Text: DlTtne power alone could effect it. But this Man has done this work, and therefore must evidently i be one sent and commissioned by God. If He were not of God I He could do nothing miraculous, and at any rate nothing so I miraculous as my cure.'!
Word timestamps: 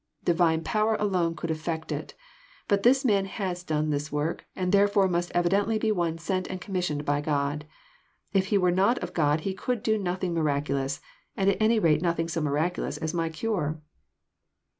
DlTtne 0.25 0.63
power 0.65 0.95
alone 0.95 1.35
could 1.35 1.51
effect 1.51 1.91
it. 1.91 2.15
But 2.67 2.81
this 2.81 3.05
Man 3.05 3.25
has 3.25 3.63
done 3.63 3.91
this 3.91 4.11
work, 4.11 4.47
and 4.55 4.71
therefore 4.71 5.07
must 5.07 5.31
evidently 5.35 5.75
i 5.75 5.77
be 5.77 5.91
one 5.91 6.17
sent 6.17 6.47
and 6.47 6.59
commissioned 6.59 7.05
by 7.05 7.21
God. 7.21 7.65
If 8.33 8.47
He 8.47 8.57
were 8.57 8.71
not 8.71 8.97
of 9.03 9.13
God 9.13 9.41
I 9.41 9.43
He 9.43 9.53
could 9.53 9.83
do 9.83 9.99
nothing 9.99 10.33
miraculous, 10.33 11.01
and 11.37 11.51
at 11.51 11.61
any 11.61 11.77
rate 11.77 12.01
nothing 12.01 12.27
so 12.29 12.41
I 12.41 12.45
miraculous 12.45 12.97
as 12.97 13.13
my 13.13 13.29
cure.'! 13.29 13.79